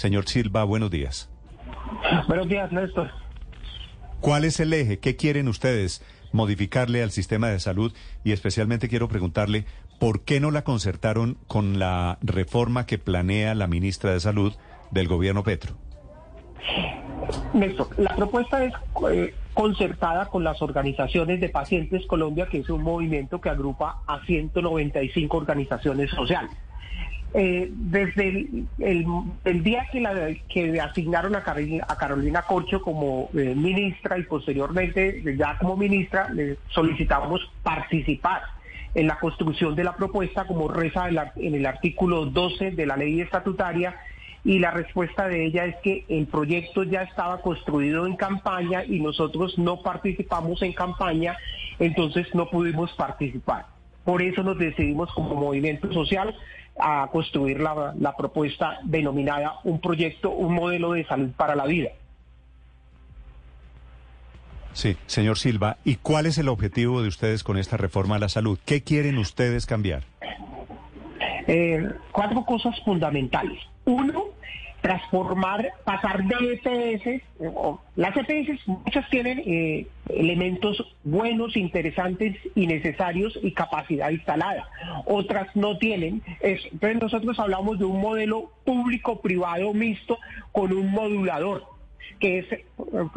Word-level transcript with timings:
Señor 0.00 0.26
Silva, 0.26 0.64
buenos 0.64 0.90
días. 0.90 1.28
Buenos 2.26 2.48
días, 2.48 2.72
Néstor. 2.72 3.10
¿Cuál 4.22 4.44
es 4.44 4.58
el 4.58 4.72
eje? 4.72 4.98
¿Qué 4.98 5.14
quieren 5.14 5.46
ustedes 5.46 6.02
modificarle 6.32 7.02
al 7.02 7.10
sistema 7.10 7.50
de 7.50 7.60
salud? 7.60 7.92
Y 8.24 8.32
especialmente 8.32 8.88
quiero 8.88 9.08
preguntarle, 9.08 9.66
¿por 9.98 10.22
qué 10.22 10.40
no 10.40 10.50
la 10.52 10.64
concertaron 10.64 11.36
con 11.46 11.78
la 11.78 12.16
reforma 12.22 12.86
que 12.86 12.96
planea 12.96 13.54
la 13.54 13.66
ministra 13.66 14.12
de 14.12 14.20
Salud 14.20 14.54
del 14.90 15.06
gobierno 15.06 15.44
Petro? 15.44 15.74
Néstor, 17.52 17.88
la 17.98 18.16
propuesta 18.16 18.64
es 18.64 18.72
eh, 19.12 19.34
concertada 19.52 20.30
con 20.30 20.44
las 20.44 20.62
organizaciones 20.62 21.42
de 21.42 21.50
Pacientes 21.50 22.06
Colombia, 22.06 22.46
que 22.46 22.60
es 22.60 22.70
un 22.70 22.82
movimiento 22.82 23.38
que 23.42 23.50
agrupa 23.50 24.00
a 24.06 24.24
195 24.24 25.36
organizaciones 25.36 26.08
sociales. 26.08 26.52
Eh, 27.32 27.70
desde 27.72 28.48
el, 28.78 29.62
día 29.62 29.86
que, 29.92 30.00
la, 30.00 30.34
que 30.48 30.80
asignaron 30.80 31.36
a 31.36 31.44
Carolina, 31.44 31.86
a 31.88 31.96
Carolina 31.96 32.42
Corcho 32.42 32.82
como 32.82 33.30
eh, 33.34 33.54
ministra 33.54 34.18
y 34.18 34.24
posteriormente 34.24 35.22
ya 35.36 35.56
como 35.58 35.76
ministra, 35.76 36.28
le 36.30 36.56
solicitamos 36.70 37.40
participar 37.62 38.42
en 38.94 39.06
la 39.06 39.20
construcción 39.20 39.76
de 39.76 39.84
la 39.84 39.94
propuesta 39.94 40.44
como 40.44 40.66
reza 40.66 41.08
en 41.36 41.54
el 41.54 41.66
artículo 41.66 42.26
12 42.26 42.72
de 42.72 42.86
la 42.86 42.96
ley 42.96 43.20
estatutaria 43.20 43.94
y 44.44 44.58
la 44.58 44.72
respuesta 44.72 45.28
de 45.28 45.44
ella 45.44 45.66
es 45.66 45.76
que 45.84 46.04
el 46.08 46.26
proyecto 46.26 46.82
ya 46.82 47.02
estaba 47.02 47.42
construido 47.42 48.06
en 48.06 48.16
campaña 48.16 48.84
y 48.84 48.98
nosotros 48.98 49.58
no 49.58 49.82
participamos 49.82 50.62
en 50.62 50.72
campaña, 50.72 51.36
entonces 51.78 52.26
no 52.34 52.48
pudimos 52.48 52.90
participar. 52.94 53.66
Por 54.04 54.22
eso 54.22 54.42
nos 54.42 54.58
decidimos 54.58 55.12
como 55.12 55.34
movimiento 55.34 55.92
social 55.92 56.34
a 56.82 57.08
construir 57.10 57.60
la, 57.60 57.94
la 57.98 58.16
propuesta 58.16 58.78
denominada 58.84 59.60
un 59.64 59.80
proyecto, 59.80 60.30
un 60.30 60.54
modelo 60.54 60.92
de 60.92 61.04
salud 61.06 61.30
para 61.36 61.54
la 61.54 61.66
vida. 61.66 61.90
Sí, 64.72 64.96
señor 65.06 65.38
Silva, 65.38 65.78
¿y 65.84 65.96
cuál 65.96 66.26
es 66.26 66.38
el 66.38 66.48
objetivo 66.48 67.02
de 67.02 67.08
ustedes 67.08 67.42
con 67.42 67.58
esta 67.58 67.76
reforma 67.76 68.16
a 68.16 68.18
la 68.18 68.28
salud? 68.28 68.58
¿Qué 68.64 68.82
quieren 68.82 69.18
ustedes 69.18 69.66
cambiar? 69.66 70.04
Eh, 71.46 71.88
cuatro 72.12 72.44
cosas 72.44 72.80
fundamentales. 72.84 73.60
Uno, 73.84 74.26
transformar, 74.90 75.72
pasar 75.84 76.24
de 76.24 76.54
EPS, 76.54 77.22
las 77.94 78.16
EPS 78.16 78.66
muchas 78.66 79.08
tienen 79.08 79.40
eh, 79.46 79.86
elementos 80.08 80.82
buenos, 81.04 81.56
interesantes 81.56 82.36
y 82.56 82.66
necesarios 82.66 83.38
y 83.40 83.52
capacidad 83.52 84.10
instalada, 84.10 84.68
otras 85.06 85.54
no 85.54 85.78
tienen. 85.78 86.22
entonces 86.40 87.00
nosotros 87.00 87.38
hablamos 87.38 87.78
de 87.78 87.84
un 87.84 88.00
modelo 88.00 88.50
público-privado 88.64 89.72
mixto 89.74 90.18
con 90.50 90.72
un 90.72 90.90
modulador 90.90 91.66
que 92.18 92.38
eh, 92.38 92.64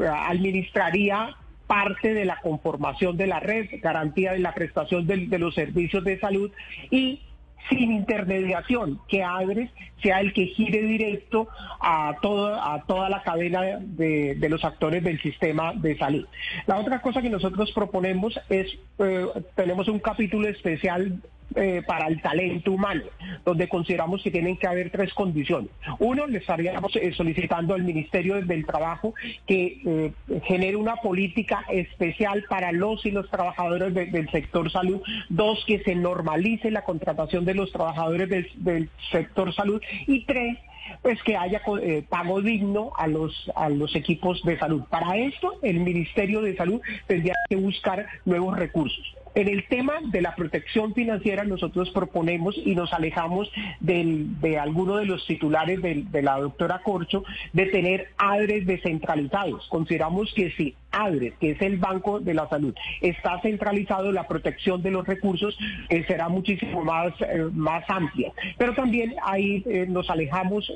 administraría 0.08 1.36
parte 1.66 2.14
de 2.14 2.26
la 2.26 2.40
conformación 2.40 3.18
de 3.18 3.26
la 3.26 3.40
red, 3.40 3.68
garantía 3.82 4.34
de 4.34 4.40
la 4.40 4.54
prestación 4.54 5.08
de, 5.08 5.26
de 5.26 5.40
los 5.40 5.56
servicios 5.56 6.04
de 6.04 6.20
salud 6.20 6.52
y 6.92 7.22
sin 7.70 7.92
intermediación, 7.92 9.00
que 9.08 9.24
ADRES 9.24 9.70
sea 10.02 10.20
el 10.20 10.34
que 10.34 10.48
gire 10.48 10.82
directo 10.82 11.48
a, 11.80 12.16
todo, 12.22 12.54
a 12.54 12.84
toda 12.86 13.10
la 13.10 13.24
cadena 13.24 13.80
de, 13.80 14.48
los 14.50 14.64
actores 14.66 15.04
del 15.04 15.22
sistema 15.22 15.74
de 15.74 15.98
salud. 15.98 16.28
La 16.68 16.78
otra 16.78 17.02
cosa 17.02 17.22
que 17.22 17.30
nosotros 17.30 17.72
proponemos 17.72 18.40
es, 18.50 18.68
eh, 19.00 19.28
tenemos 19.56 19.88
un 19.88 20.00
capítulo 20.00 20.48
especial 20.48 21.22
eh, 21.56 21.84
para 21.86 22.08
el 22.08 22.20
talento 22.20 22.72
humano, 22.72 23.04
donde 23.46 23.70
consideramos 23.70 24.24
que 24.24 24.32
tienen 24.32 24.58
que 24.58 24.66
haber 24.66 24.90
tres 24.90 25.14
condiciones. 25.14 25.70
Uno, 26.00 26.26
le 26.26 26.40
estaríamos 26.40 26.96
eh, 26.96 27.14
solicitando 27.14 27.76
al 27.76 27.84
Ministerio 27.84 28.42
del 28.42 28.66
Trabajo 28.66 29.14
que 29.46 29.82
eh, 29.86 30.12
genere 30.46 30.78
una 30.78 30.96
política 30.96 31.64
especial 31.70 32.44
para 32.50 32.72
los 32.72 33.06
y 33.06 33.12
los 33.12 33.30
trabajadores 33.30 33.94
del 33.94 34.30
sector 34.32 34.72
salud. 34.72 35.02
Dos, 35.30 35.64
que 35.68 35.84
se 35.84 35.94
normalice 35.94 36.72
la 36.72 36.84
contratación 36.84 37.46
de 37.46 37.54
los 37.54 37.72
trabajadores 37.72 38.30
del, 38.56 38.90
sector 39.12 39.54
salud. 39.54 39.80
Y 40.08 40.26
tres, 40.26 40.58
pues 41.04 41.22
que 41.22 41.38
haya 41.38 41.62
pago 42.10 42.42
digno 42.42 42.94
a 42.98 43.06
los 43.08 43.52
a 43.56 43.70
los 43.70 43.96
equipos 43.96 44.42
de 44.44 44.58
salud. 44.58 44.84
Para 44.90 45.18
esto 45.18 45.60
el 45.62 45.82
Ministerio 45.82 46.42
de 46.42 46.56
Salud 46.56 46.82
tendría 47.06 47.36
que 47.48 47.58
buscar 47.58 48.08
nuevos 48.26 48.58
recursos. 48.58 49.16
En 49.36 49.48
el 49.48 49.68
tema 49.68 49.94
de 50.04 50.22
la 50.22 50.36
protección 50.36 50.94
financiera 50.94 51.44
nosotros 51.44 51.90
proponemos 51.90 52.56
y 52.56 52.76
nos 52.76 52.94
alejamos 52.94 53.52
de 53.80 54.60
alguno 54.60 54.98
de 54.98 55.06
los 55.06 55.26
titulares 55.26 55.82
de, 55.82 56.22
la 56.22 56.38
doctora 56.38 56.82
Corcho 56.84 57.24
de 57.52 57.66
tener 57.68 58.10
ADRES 58.18 58.68
descentralizados. 58.68 59.68
Consideramos 59.70 60.32
que 60.34 60.52
si 60.52 60.76
ADRES, 60.92 61.34
que 61.40 61.52
es 61.52 61.62
el 61.62 61.78
Banco 61.78 62.20
de 62.20 62.36
la 62.36 62.48
Salud, 62.48 62.76
está 63.02 63.42
centralizado, 63.42 64.12
la 64.12 64.28
protección 64.28 64.84
de 64.84 64.92
los 64.92 65.08
recursos 65.08 65.58
eh, 65.90 66.04
será 66.08 66.30
muchísimo 66.30 66.84
más, 66.84 67.14
eh, 67.22 67.48
más 67.52 67.84
amplia. 67.90 68.32
Pero 68.58 68.76
también 68.76 69.16
ahí 69.24 69.64
eh, 69.66 69.88
nos 69.90 70.10
alejamos 70.10 70.72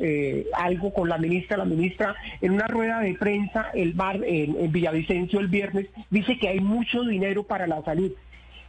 algo 0.54 0.94
con 0.94 1.10
la 1.10 1.18
ministra. 1.18 1.58
La 1.58 1.66
ministra 1.66 2.16
en 2.42 2.54
una 2.54 2.68
rueda 2.68 3.00
de 3.02 3.14
prensa 3.14 3.70
el 3.74 3.94
bar, 3.94 4.20
en 4.24 4.72
Villavicencio 4.72 5.40
el 5.40 5.48
viernes 5.48 5.88
dice 6.10 6.38
que 6.38 6.48
hay 6.48 6.60
mucho 6.60 7.04
dinero 7.04 7.44
para 7.44 7.68
la 7.68 7.84
salud. 7.84 8.12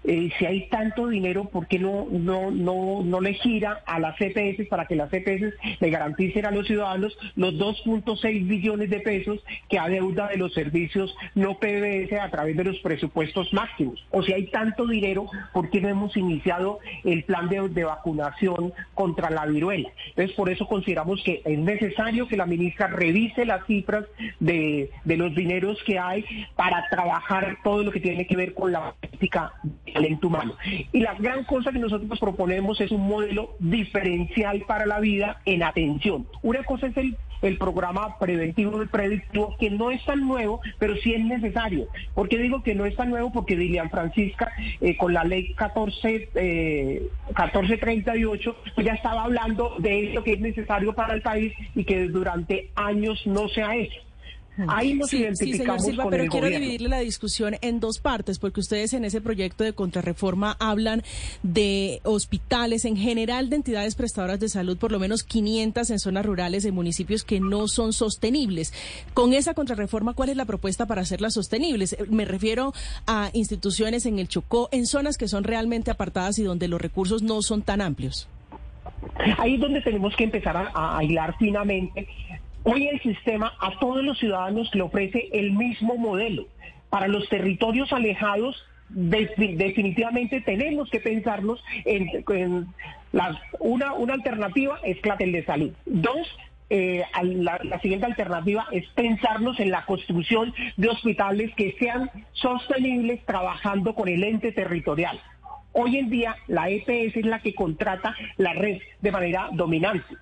Eh, 0.05 0.31
si 0.39 0.47
hay 0.47 0.69
tanto 0.69 1.09
dinero, 1.09 1.45
¿por 1.45 1.67
qué 1.67 1.79
no, 1.79 2.07
no, 2.11 2.51
no, 2.51 3.03
no 3.05 3.21
le 3.21 3.35
gira 3.35 3.83
a 3.87 3.99
las 3.99 4.17
CPS 4.17 4.67
para 4.69 4.87
que 4.87 4.97
las 4.97 5.11
CPS 5.11 5.55
le 5.81 5.91
garanticen 5.91 6.47
a 6.47 6.51
los 6.51 6.67
ciudadanos 6.67 7.17
los 7.37 7.55
2.6 7.55 8.47
billones 8.47 8.91
de 8.91 9.01
pesos 9.01 9.41
que 9.69 9.79
adeuda 9.79 10.29
de 10.29 10.37
los 10.37 10.55
servicios 10.55 11.15
no 11.35 11.59
PBS 11.59 12.13
a 12.21 12.31
través 12.31 12.57
de 12.57 12.65
los 12.65 12.79
presupuestos 12.79 13.53
máximos? 13.53 14.05
O 14.11 14.23
si 14.23 14.33
hay 14.33 14.47
tanto 14.47 14.87
dinero, 14.87 15.27
¿por 15.53 15.71
qué 15.71 15.81
no 15.81 15.89
hemos 15.89 16.17
iniciado 16.17 16.79
el 17.05 17.25
plan 17.25 17.49
de, 17.49 17.85
vacunación 17.85 18.73
contra 18.95 19.31
la 19.31 19.47
viruela? 19.47 19.91
Entonces, 20.11 20.35
por 20.37 20.51
eso 20.51 20.67
consideramos 20.67 21.23
que 21.23 21.43
es 21.45 21.59
necesario 21.59 22.29
que 22.29 22.37
la 22.37 22.47
ministra 22.47 22.87
revise 22.87 23.45
las 23.45 23.67
cifras 23.67 24.05
de, 24.41 24.91
de 25.05 25.17
los 25.17 25.35
dineros 25.35 25.83
que 25.85 25.99
hay 25.99 26.25
para 26.57 26.89
trabajar 26.89 27.59
todo 27.65 27.83
lo 27.83 27.91
que 27.91 28.01
tiene 28.01 28.27
que 28.27 28.37
ver 28.37 28.55
con 28.55 28.73
la 28.73 28.95
política 29.01 29.53
talento 29.93 30.29
humano. 30.29 30.55
Y 30.93 31.01
la 31.01 31.15
gran 31.15 31.45
cosa 31.45 31.73
que 31.73 31.79
nosotros 31.79 32.19
proponemos 32.19 32.81
es 32.81 32.91
un 32.91 33.09
modelo 33.09 33.57
diferencial 33.59 34.63
para 34.67 34.87
la 34.87 35.01
vida 35.01 35.41
en 35.45 35.63
atención. 35.63 36.27
Una 36.43 36.63
cosa 36.65 36.87
es 36.87 36.97
el 36.97 37.17
el 37.43 37.57
programa 37.57 38.19
preventivo 38.19 38.83
y 38.83 38.87
predictivo, 38.87 39.57
que 39.59 39.71
no 39.71 39.91
es 39.91 40.05
tan 40.05 40.27
nuevo, 40.27 40.61
pero 40.79 40.97
sí 40.97 41.15
es 41.15 41.25
necesario. 41.25 41.89
¿Por 42.15 42.29
qué 42.29 42.39
digo 42.39 42.63
que 42.63 42.75
no 42.75 42.87
es 42.87 42.97
tan 42.97 43.11
nuevo? 43.11 43.33
Porque 43.33 43.57
Dilian 43.57 43.91
Francisca, 43.91 44.53
eh, 44.81 44.97
con 44.97 45.13
la 45.13 45.25
ley 45.25 45.55
14, 45.55 46.31
eh, 46.35 47.03
1438, 47.29 48.57
pues 48.75 48.87
ya 48.87 48.95
estaba 48.95 49.25
hablando 49.25 49.77
de 49.79 50.11
eso 50.11 50.23
que 50.23 50.33
es 50.33 50.41
necesario 50.41 50.95
para 50.95 51.15
el 51.15 51.23
país 51.23 51.53
y 51.75 51.85
que 51.85 52.09
durante 52.09 52.71
años 52.75 53.27
no 53.27 53.49
se 53.49 53.63
ha 53.63 53.77
hecho. 53.77 54.01
Ahí 54.67 54.95
nos 54.95 55.13
identificamos 55.13 55.49
sí, 55.49 55.59
señor 55.59 55.81
Silva, 55.81 56.11
pero 56.11 56.27
quiero 56.31 56.49
dividirle 56.49 56.89
la 56.89 56.99
discusión 56.99 57.57
en 57.61 57.81
dos 57.81 57.99
partes, 57.99 58.39
porque 58.39 58.61
ustedes 58.61 58.93
en 58.93 59.05
ese 59.05 59.21
proyecto 59.21 59.63
de 59.63 59.73
contrarreforma 59.73 60.57
hablan 60.59 61.03
de 61.43 62.01
hospitales 62.05 62.85
en 62.85 62.97
general, 62.97 63.51
de 63.51 63.57
entidades 63.57 63.95
prestadoras 63.95 64.41
de 64.41 64.49
salud, 64.49 64.77
por 64.77 64.91
lo 64.91 64.99
menos 64.99 65.23
500 65.23 65.91
en 65.91 65.99
zonas 65.99 66.27
rurales, 66.27 66.65
en 66.65 66.75
municipios 66.75 67.25
que 67.25 67.41
no 67.41 67.69
son 67.69 67.93
sostenibles. 67.93 68.73
Con 69.15 69.33
esa 69.33 69.55
contrarreforma, 69.55 70.15
¿cuál 70.15 70.31
es 70.31 70.37
la 70.37 70.45
propuesta 70.45 70.87
para 70.87 71.03
hacerlas 71.03 71.35
sostenibles? 71.35 71.97
Me 72.11 72.25
refiero 72.25 72.73
a 73.07 73.31
instituciones 73.33 74.07
en 74.07 74.19
el 74.19 74.29
Chocó, 74.29 74.69
en 74.73 74.87
zonas 74.87 75.19
que 75.19 75.29
son 75.29 75.45
realmente 75.45 75.91
apartadas 75.91 76.39
y 76.39 76.43
donde 76.43 76.69
los 76.69 76.81
recursos 76.81 77.23
no 77.23 77.43
son 77.43 77.63
tan 77.63 77.81
amplios. 77.81 78.29
Ahí 79.39 79.55
es 79.55 79.61
donde 79.61 79.81
tenemos 79.81 80.17
que 80.17 80.25
empezar 80.25 80.57
a, 80.57 80.99
a 80.99 81.05
hilar 81.05 81.37
finamente 81.39 82.09
Hoy 82.71 82.87
el 82.87 83.01
sistema 83.01 83.55
a 83.61 83.79
todos 83.79 84.05
los 84.05 84.19
ciudadanos 84.19 84.75
le 84.75 84.83
ofrece 84.83 85.31
el 85.33 85.53
mismo 85.53 85.97
modelo. 85.97 86.49
Para 86.91 87.09
los 87.09 87.27
territorios 87.31 87.91
alejados, 87.95 88.63
definitivamente 88.91 90.43
tenemos 90.43 90.91
que 90.91 91.01
pensarnos 91.01 91.65
en, 91.87 92.67
una, 93.59 93.95
una 93.95 94.13
alternativa 94.13 94.81
es 94.83 94.99
la 95.03 95.17
de 95.17 95.45
salud. 95.47 95.73
Dos, 95.87 96.29
eh, 96.69 97.05
la, 97.23 97.81
siguiente 97.81 98.05
alternativa 98.05 98.67
es 98.71 98.87
pensarnos 98.89 99.59
en 99.61 99.71
la 99.71 99.87
construcción 99.87 100.53
de 100.77 100.91
hospitales 100.91 101.55
que 101.55 101.75
sean 101.79 102.11
sostenibles 102.33 103.25
trabajando 103.25 103.95
con 103.95 104.09
el 104.09 104.23
ente 104.23 104.53
territorial. 104.53 105.19
Hoy 105.73 105.97
en 105.97 106.11
día 106.11 106.37
la 106.49 106.69
EPS 106.69 107.17
es 107.17 107.25
la 107.25 107.41
que 107.41 107.55
contrata 107.55 108.15
la 108.37 108.53
red 108.53 108.79
de 109.01 109.11
manera 109.11 109.49
dominante. 109.53 110.19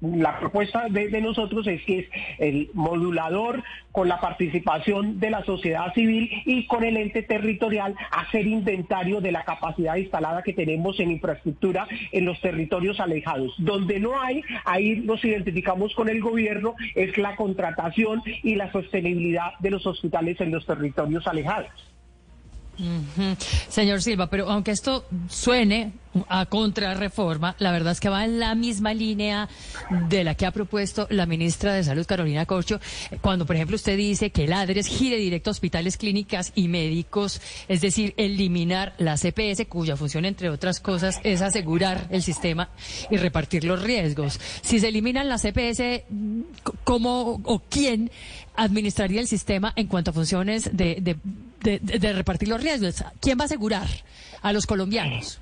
La 0.00 0.38
propuesta 0.38 0.88
de, 0.88 1.20
nosotros 1.20 1.66
es 1.66 1.82
que 1.84 2.00
es 2.00 2.06
el 2.38 2.70
modulador 2.74 3.62
con 3.90 4.08
la 4.08 4.20
participación 4.20 5.18
de 5.18 5.30
la 5.30 5.44
sociedad 5.44 5.92
civil 5.94 6.30
y 6.46 6.66
con 6.66 6.84
el 6.84 6.96
ente 6.96 7.22
territorial 7.22 7.94
hacer 8.12 8.46
inventario 8.46 9.20
de 9.20 9.32
la 9.32 9.44
capacidad 9.44 9.96
instalada 9.96 10.42
que 10.42 10.52
tenemos 10.52 11.00
en 11.00 11.10
infraestructura 11.10 11.88
en 12.12 12.24
los 12.24 12.40
territorios 12.40 13.00
alejados. 13.00 13.54
Donde 13.58 13.98
no 13.98 14.20
hay, 14.20 14.42
ahí 14.64 14.96
nos 14.96 15.24
identificamos 15.24 15.94
con 15.94 16.08
el 16.08 16.20
gobierno, 16.20 16.74
es 16.94 17.16
la 17.18 17.34
contratación 17.34 18.22
y 18.42 18.54
la 18.54 18.70
sostenibilidad 18.70 19.58
de 19.58 19.70
los 19.70 19.86
hospitales 19.86 20.40
en 20.40 20.52
los 20.52 20.64
territorios 20.64 21.26
alejados. 21.26 21.87
Señor 23.68 24.02
Silva, 24.02 24.28
pero 24.28 24.48
aunque 24.50 24.70
esto 24.70 25.04
suene 25.28 25.92
a 26.28 26.46
contrarreforma, 26.46 27.54
la 27.58 27.72
verdad 27.72 27.92
es 27.92 28.00
que 28.00 28.08
va 28.08 28.24
en 28.24 28.38
la 28.38 28.54
misma 28.54 28.94
línea 28.94 29.48
de 30.08 30.24
la 30.24 30.34
que 30.34 30.46
ha 30.46 30.52
propuesto 30.52 31.06
la 31.10 31.26
ministra 31.26 31.74
de 31.74 31.84
Salud, 31.84 32.06
Carolina 32.06 32.46
Corcho, 32.46 32.80
cuando, 33.20 33.46
por 33.46 33.56
ejemplo, 33.56 33.76
usted 33.76 33.96
dice 33.96 34.30
que 34.30 34.44
el 34.44 34.52
ADRES 34.52 34.86
gire 34.86 35.16
directo 35.16 35.50
a 35.50 35.52
hospitales, 35.52 35.96
clínicas 35.96 36.52
y 36.54 36.68
médicos, 36.68 37.40
es 37.68 37.80
decir, 37.80 38.14
eliminar 38.16 38.94
la 38.98 39.16
CPS, 39.16 39.66
cuya 39.68 39.96
función, 39.96 40.24
entre 40.24 40.50
otras 40.50 40.80
cosas, 40.80 41.20
es 41.24 41.42
asegurar 41.42 42.06
el 42.10 42.22
sistema 42.22 42.70
y 43.10 43.16
repartir 43.16 43.64
los 43.64 43.82
riesgos. 43.82 44.40
Si 44.62 44.80
se 44.80 44.88
eliminan 44.88 45.28
la 45.28 45.38
CPS, 45.38 46.04
¿cómo 46.84 47.40
o 47.44 47.62
quién 47.68 48.10
administraría 48.56 49.20
el 49.20 49.28
sistema 49.28 49.72
en 49.76 49.86
cuanto 49.86 50.10
a 50.10 50.14
funciones 50.14 50.76
de, 50.76 50.98
de 51.00 51.16
repartir 51.60 52.48
los 52.48 52.62
riesgos? 52.62 53.04
¿Quién 53.20 53.38
va 53.38 53.42
a 53.42 53.46
asegurar 53.46 53.86
a 54.42 54.52
los 54.52 54.66
colombianos? 54.66 55.40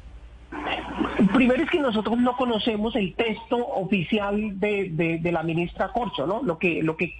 Primero 1.34 1.62
es 1.62 1.70
que 1.70 1.80
nosotros 1.80 2.18
no 2.18 2.36
conocemos 2.36 2.94
el 2.94 3.14
texto 3.14 3.56
oficial 3.56 4.58
de, 4.60 5.20
la 5.32 5.42
ministra 5.42 5.88
Corcho, 5.92 6.26
¿no? 6.26 6.42
Lo 6.42 6.58
que, 6.58 6.82
lo 6.82 6.96
que 6.96 7.14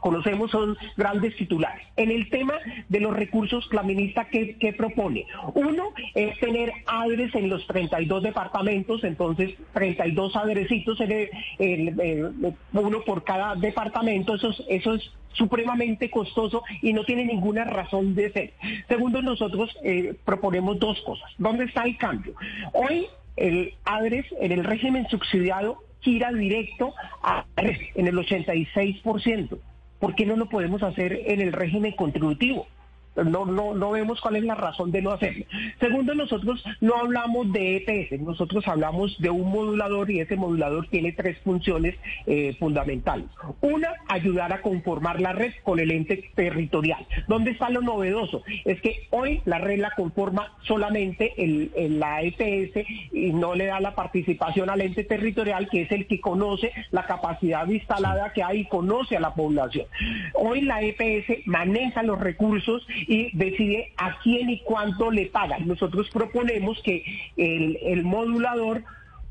conocemos 0.00 0.50
son 0.50 0.76
grandes 0.96 1.36
titulares. 1.36 1.86
En 1.96 2.10
el 2.10 2.30
tema 2.30 2.54
de 2.88 3.00
los 3.00 3.14
recursos, 3.14 3.68
la 3.72 3.82
ministra, 3.82 4.28
¿qué, 4.30 4.74
propone? 4.76 5.26
Uno 5.54 5.84
es 6.14 6.38
tener 6.38 6.72
adres 6.86 7.34
en 7.34 7.48
los 7.48 7.66
32 7.66 8.22
departamentos, 8.22 9.04
entonces 9.04 9.54
32 9.72 10.36
adresitos, 10.36 10.98
en 11.00 12.54
uno 12.72 13.00
por 13.04 13.24
cada 13.24 13.54
departamento, 13.54 14.34
eso 14.34 14.50
eso 14.68 14.94
es 14.94 15.10
supremamente 15.32 16.10
costoso 16.10 16.62
y 16.82 16.92
no 16.92 17.04
tiene 17.04 17.24
ninguna 17.24 17.64
razón 17.64 18.14
de 18.14 18.32
ser. 18.32 18.52
Segundo, 18.88 19.22
nosotros 19.22 19.76
eh, 19.82 20.14
proponemos 20.24 20.78
dos 20.78 21.00
cosas. 21.02 21.30
¿Dónde 21.38 21.64
está 21.64 21.84
el 21.84 21.96
cambio? 21.96 22.34
Hoy 22.72 23.06
el 23.36 23.74
ADRES 23.84 24.26
en 24.40 24.52
el 24.52 24.64
régimen 24.64 25.06
subsidiado 25.08 25.82
gira 26.00 26.32
directo 26.32 26.94
a 27.22 27.44
en 27.56 28.06
el 28.06 28.14
86%. 28.16 29.58
¿Por 29.98 30.14
qué 30.14 30.26
no 30.26 30.36
lo 30.36 30.48
podemos 30.48 30.82
hacer 30.82 31.22
en 31.26 31.40
el 31.40 31.52
régimen 31.52 31.92
contributivo? 31.92 32.66
No, 33.24 33.46
no, 33.46 33.74
no 33.74 33.90
vemos 33.90 34.20
cuál 34.20 34.36
es 34.36 34.44
la 34.44 34.54
razón 34.54 34.92
de 34.92 35.02
no 35.02 35.10
hacerlo. 35.10 35.44
Segundo, 35.80 36.14
nosotros 36.14 36.62
no 36.80 36.96
hablamos 36.96 37.52
de 37.52 37.76
EPS, 37.76 38.20
nosotros 38.20 38.66
hablamos 38.68 39.16
de 39.18 39.30
un 39.30 39.50
modulador 39.50 40.10
y 40.10 40.20
ese 40.20 40.36
modulador 40.36 40.88
tiene 40.88 41.12
tres 41.12 41.38
funciones 41.44 41.94
eh, 42.26 42.54
fundamentales. 42.58 43.26
Una, 43.60 43.88
ayudar 44.08 44.52
a 44.52 44.60
conformar 44.60 45.20
la 45.20 45.32
red 45.32 45.52
con 45.62 45.80
el 45.80 45.90
ente 45.90 46.30
territorial. 46.34 47.06
¿Dónde 47.28 47.52
está 47.52 47.70
lo 47.70 47.80
novedoso? 47.80 48.42
Es 48.64 48.80
que 48.80 49.06
hoy 49.10 49.40
la 49.44 49.58
red 49.58 49.78
la 49.78 49.92
conforma 49.92 50.52
solamente 50.62 51.34
el, 51.38 51.98
la 51.98 52.22
EPS 52.22 52.86
y 53.12 53.32
no 53.32 53.54
le 53.54 53.66
da 53.66 53.80
la 53.80 53.94
participación 53.94 54.70
al 54.70 54.80
ente 54.80 55.04
territorial, 55.04 55.68
que 55.70 55.82
es 55.82 55.92
el 55.92 56.06
que 56.06 56.20
conoce 56.20 56.72
la 56.90 57.06
capacidad 57.06 57.66
instalada 57.68 58.32
que 58.32 58.42
hay 58.42 58.60
y 58.60 58.64
conoce 58.66 59.16
a 59.16 59.20
la 59.20 59.34
población. 59.34 59.86
Hoy 60.34 60.62
la 60.62 60.82
EPS 60.82 61.46
maneja 61.46 62.02
los 62.02 62.18
recursos 62.18 62.86
y 63.06 63.36
decide 63.36 63.92
a 63.96 64.18
quién 64.22 64.50
y 64.50 64.60
cuánto 64.60 65.10
le 65.10 65.26
pagan. 65.26 65.66
Nosotros 65.66 66.08
proponemos 66.10 66.80
que 66.82 67.04
el, 67.36 68.04
modulador 68.04 68.82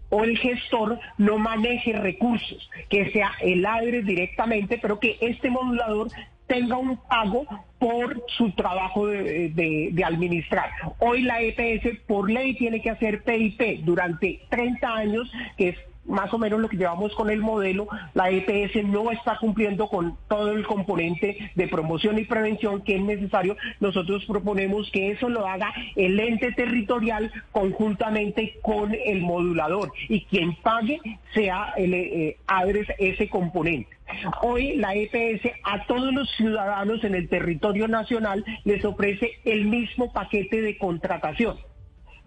o 0.10 0.24
el 0.24 0.38
gestor 0.38 1.00
no 1.18 1.38
maneje 1.38 1.94
recursos, 1.94 2.69
que 2.89 3.12
sea 3.12 3.31
el 3.42 3.66
ADRE 3.66 4.04
directamente, 4.04 4.77
pero 4.81 5.00
que 5.00 5.18
este 5.22 5.50
modulador 5.50 6.10
tenga 6.48 6.77
un 6.77 6.98
pago 6.98 7.45
por 7.80 8.24
su 8.38 8.51
trabajo 8.51 9.07
de, 9.07 9.50
de, 9.92 10.04
administrar. 10.04 10.69
Hoy 11.00 11.24
la 11.24 11.42
EPS 11.42 12.00
por 12.07 12.30
ley 12.30 12.54
tiene 12.54 12.81
que 12.81 12.92
hacer 12.92 13.24
PIP 13.24 13.83
durante 13.83 14.42
30 14.50 14.95
años, 14.95 15.31
que 15.57 15.69
es 15.69 15.77
más 16.06 16.34
o 16.34 16.38
menos 16.38 16.60
lo 16.60 16.69
que 16.69 16.78
llevamos 16.78 17.13
con 17.16 17.30
el 17.30 17.40
modelo, 17.40 17.88
la 18.13 18.30
EPS 18.30 18.84
no 18.86 19.12
está 19.12 19.38
cumpliendo 19.40 19.88
con 19.88 20.18
todo 20.28 20.52
el 20.52 20.66
componente 20.66 21.52
de 21.56 21.68
promoción 21.68 22.18
y 22.19 22.25
prevención 22.25 22.81
que 22.81 22.96
es 22.96 23.02
necesario. 23.02 23.57
Nosotros 23.80 24.25
proponemos 24.25 24.90
que 24.92 25.12
eso 25.12 25.30
lo 25.30 25.48
haga 25.48 25.74
el 25.96 26.19
ente 26.19 26.52
territorial 26.52 27.31
conjuntamente 27.52 28.60
con 28.62 28.94
el 28.94 29.22
modulador 29.22 29.92
y 30.07 30.25
quien 30.25 30.56
pague 30.56 31.00
sea 31.34 31.74
el 31.78 31.94
eh, 31.94 32.38
ADRES 32.48 32.88
ese 32.98 33.30
componente. 33.30 33.96
Hoy 34.42 34.75
la 34.78 34.94
EPS 34.96 35.51
a 35.63 35.86
todos 35.88 36.13
los 36.13 36.30
ciudadanos 36.36 37.04
en 37.04 37.16
el 37.16 37.28
territorio 37.28 37.88
nacional 37.88 38.46
les 38.63 38.86
ofrece 38.86 39.31
el 39.46 39.66
mismo 39.66 40.13
paquete 40.13 40.62
de 40.62 40.78
contratación. 40.78 41.58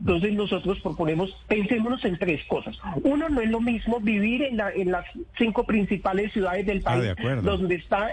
Entonces 0.01 0.33
nosotros 0.35 0.79
proponemos, 0.81 1.35
pensémonos 1.49 2.05
en 2.05 2.19
tres 2.19 2.45
cosas. 2.47 2.77
Uno, 3.03 3.29
no 3.29 3.41
es 3.41 3.51
lo 3.51 3.61
mismo 3.61 4.01
vivir 4.01 4.43
en, 4.43 4.57
las 4.91 5.05
cinco 5.37 5.65
principales 5.65 6.33
ciudades 6.33 6.67
del 6.67 6.83
ah, 6.85 7.15
país, 7.17 7.43
donde 7.43 7.75
está, 7.77 8.11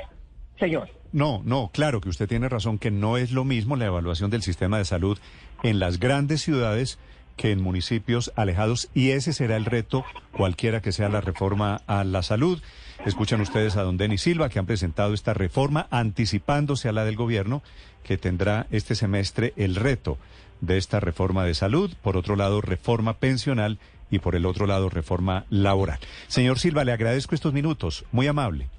señor. 0.60 0.90
No, 1.12 1.42
no, 1.46 1.70
claro 1.72 2.02
que 2.02 2.10
usted 2.10 2.28
tiene 2.28 2.50
razón 2.50 2.80
que 2.80 2.92
no 2.92 3.18
es 3.18 3.32
lo 3.32 3.46
mismo 3.46 3.76
la 3.76 3.86
evaluación 3.86 4.32
del 4.32 4.42
sistema 4.42 4.78
de 4.78 4.86
salud 4.86 5.18
en 5.64 5.80
las 5.80 6.00
grandes 6.00 6.42
ciudades 6.42 7.00
que 7.36 7.52
en 7.52 7.62
municipios 7.62 8.32
alejados 8.36 8.90
y 8.94 9.12
ese 9.12 9.34
será 9.34 9.58
el 9.58 9.66
reto 9.66 10.06
cualquiera 10.32 10.82
que 10.82 10.92
sea 10.92 11.10
la 11.10 11.22
reforma 11.22 11.82
a 11.88 12.04
la 12.04 12.24
salud. 12.24 12.62
Escuchan 13.06 13.42
ustedes 13.42 13.76
a 13.76 13.84
don 13.84 13.98
Denis 13.98 14.22
Silva 14.22 14.50
que 14.50 14.60
han 14.60 14.66
presentado 14.66 15.14
esta 15.14 15.34
reforma 15.34 15.88
anticipándose 15.92 16.90
a 16.90 16.94
la 16.94 17.06
del 17.06 17.16
gobierno 17.16 17.62
que 18.04 18.18
tendrá 18.18 18.68
este 18.72 18.96
semestre 18.96 19.54
el 19.58 19.76
reto 19.76 20.18
de 20.62 20.78
esta 20.78 21.00
reforma 21.00 21.44
de 21.44 21.54
salud, 21.54 21.94
por 22.02 22.18
otro 22.18 22.36
lado 22.36 22.62
reforma 22.62 23.16
pensional 23.16 23.78
y 24.10 24.20
por 24.20 24.36
el 24.36 24.46
otro 24.46 24.68
lado 24.68 24.90
reforma 24.90 25.46
laboral. 25.50 26.00
Señor 26.28 26.60
Silva, 26.60 26.84
le 26.84 26.94
agradezco 26.94 27.36
estos 27.36 27.54
minutos, 27.54 28.06
muy 28.12 28.28
amable. 28.28 28.70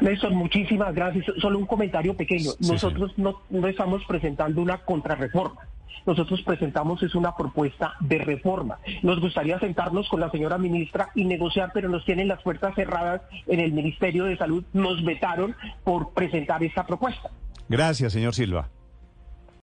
Néstor, 0.00 0.32
muchísimas 0.32 0.94
gracias. 0.94 1.26
Solo 1.40 1.58
un 1.58 1.66
comentario 1.66 2.16
pequeño. 2.16 2.52
Nosotros 2.60 3.12
no, 3.18 3.42
no 3.50 3.68
estamos 3.68 4.02
presentando 4.06 4.62
una 4.62 4.78
contrarreforma 4.78 5.60
nosotros 6.06 6.42
presentamos 6.42 7.02
es 7.02 7.14
una 7.14 7.36
propuesta 7.36 7.94
de 8.00 8.18
reforma. 8.18 8.78
Nos 9.02 9.20
gustaría 9.20 9.58
sentarnos 9.58 10.08
con 10.08 10.20
la 10.20 10.30
señora 10.30 10.58
ministra 10.58 11.10
y 11.14 11.24
negociar, 11.24 11.70
pero 11.72 11.88
nos 11.88 12.04
tienen 12.04 12.28
las 12.28 12.42
puertas 12.42 12.74
cerradas 12.74 13.22
en 13.46 13.60
el 13.60 13.72
Ministerio 13.72 14.24
de 14.24 14.36
Salud. 14.36 14.64
Nos 14.72 15.04
vetaron 15.04 15.54
por 15.84 16.12
presentar 16.12 16.62
esta 16.62 16.86
propuesta. 16.86 17.30
Gracias, 17.68 18.12
señor 18.12 18.34
Silva. 18.34 18.68